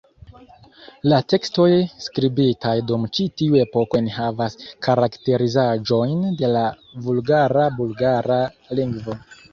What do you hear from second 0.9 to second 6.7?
La tekstoj skribitaj dum ĉi tiu epoko enhavas karakterizaĵojn de la